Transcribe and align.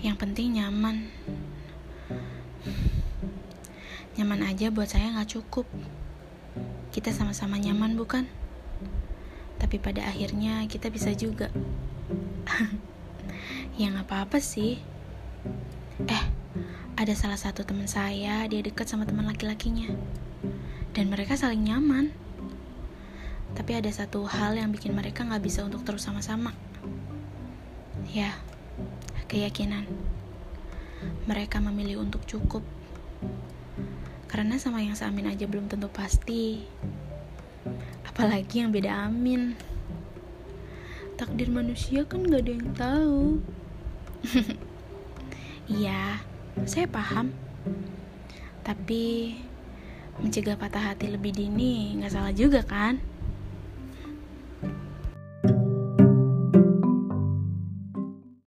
Yang 0.00 0.16
penting 0.16 0.56
nyaman. 0.56 1.12
Nyaman 4.16 4.40
aja 4.48 4.72
buat 4.72 4.88
saya 4.88 5.12
nggak 5.12 5.36
cukup. 5.36 5.68
Kita 6.88 7.12
sama-sama 7.12 7.60
nyaman 7.60 8.00
bukan? 8.00 8.24
Tapi 9.60 9.76
pada 9.76 10.08
akhirnya 10.08 10.64
kita 10.72 10.88
bisa 10.88 11.12
juga. 11.12 11.52
ya 13.80 13.92
nggak 13.92 14.08
apa-apa 14.08 14.40
sih. 14.40 14.80
Eh, 16.08 16.24
ada 16.96 17.12
salah 17.12 17.36
satu 17.36 17.68
teman 17.68 17.84
saya, 17.84 18.48
dia 18.48 18.64
dekat 18.64 18.88
sama 18.88 19.04
teman 19.04 19.28
laki-lakinya. 19.28 19.92
Dan 20.96 21.12
mereka 21.12 21.36
saling 21.36 21.60
nyaman. 21.60 22.08
Tapi 23.52 23.76
ada 23.76 23.92
satu 23.92 24.24
hal 24.24 24.56
yang 24.56 24.72
bikin 24.72 24.96
mereka 24.96 25.28
nggak 25.28 25.44
bisa 25.44 25.60
untuk 25.60 25.84
terus 25.84 26.08
sama-sama. 26.08 26.56
Ya, 28.08 28.32
keyakinan. 29.30 29.86
Mereka 31.30 31.62
memilih 31.62 32.02
untuk 32.02 32.26
cukup. 32.26 32.66
Karena 34.26 34.58
sama 34.58 34.82
yang 34.82 34.98
seamin 34.98 35.30
aja 35.30 35.46
belum 35.46 35.70
tentu 35.70 35.86
pasti. 35.86 36.66
Apalagi 38.02 38.66
yang 38.66 38.74
beda 38.74 39.06
amin. 39.06 39.54
Takdir 41.14 41.46
manusia 41.46 42.02
kan 42.02 42.26
gak 42.26 42.42
ada 42.42 42.52
yang 42.58 42.70
tahu. 42.74 43.22
iya, 45.78 46.18
saya 46.66 46.90
paham. 46.90 47.30
Tapi 48.66 49.38
mencegah 50.20 50.58
patah 50.58 50.92
hati 50.92 51.08
lebih 51.08 51.32
dini 51.32 51.96
nggak 51.96 52.12
salah 52.12 52.34
juga 52.34 52.60
kan? 52.66 53.00